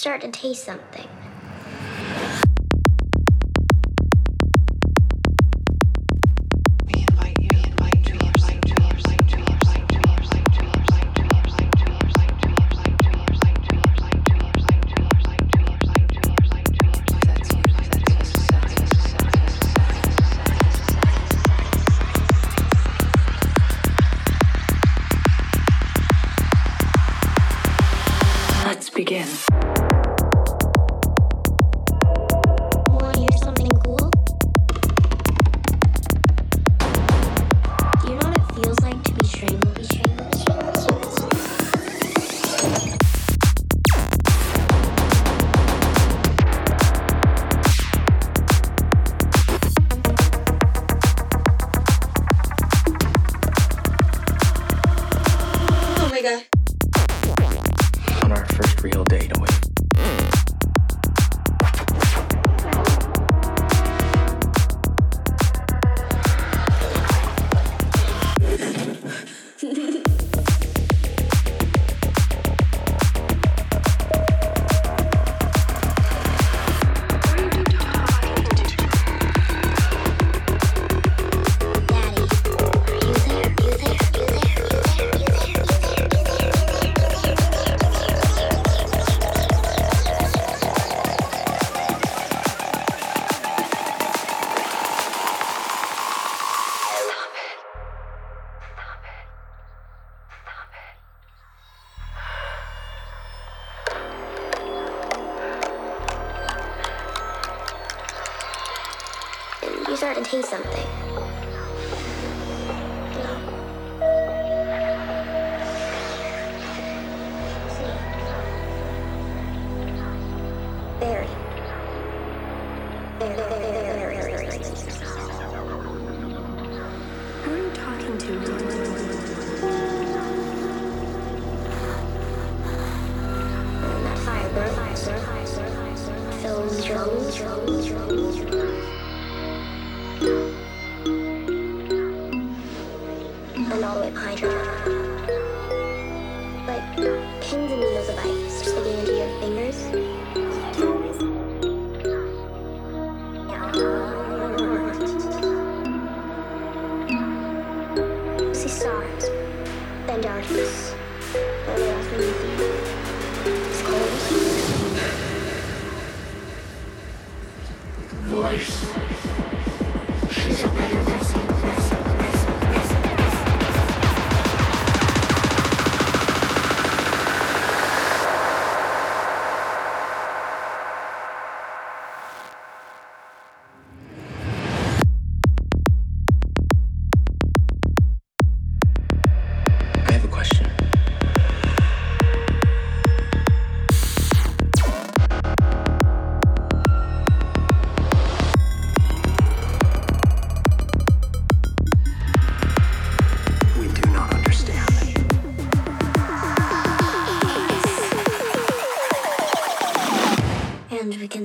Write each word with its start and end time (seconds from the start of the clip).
start 0.00 0.22
to 0.22 0.30
taste 0.30 0.64
something. 0.64 1.09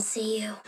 See 0.06 0.42
you. 0.42 0.65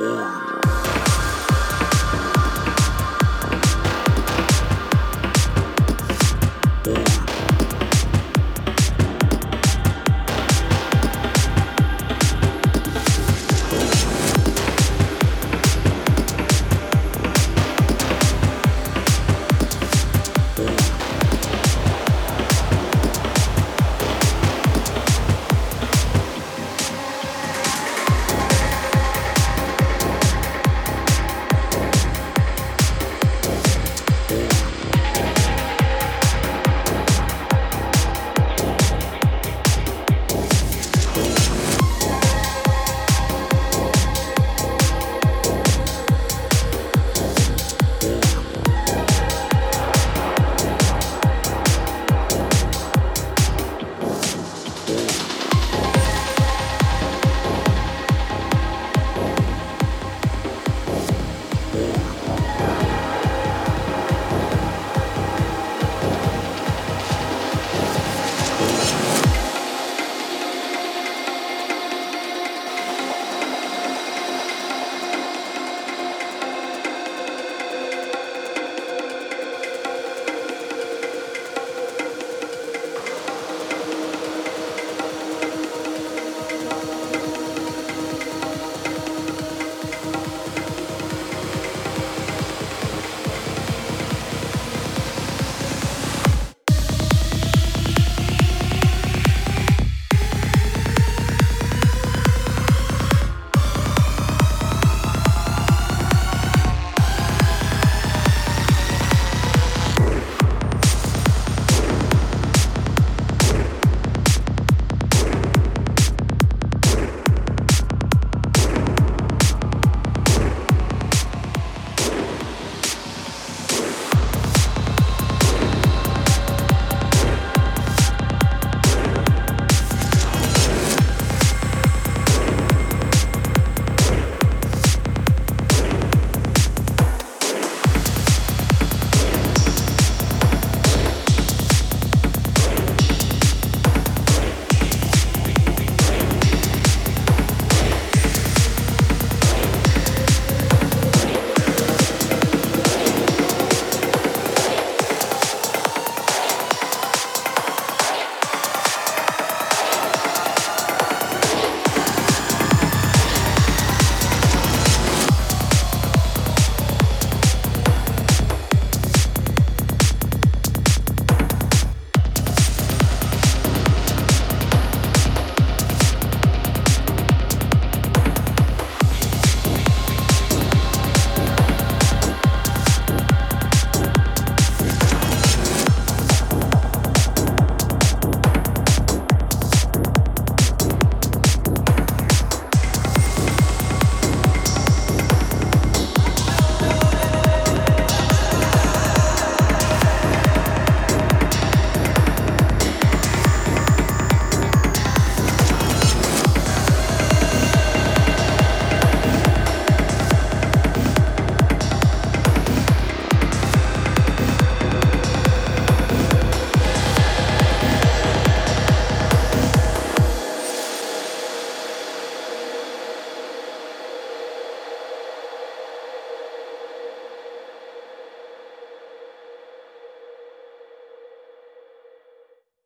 Yeah. 0.00 0.43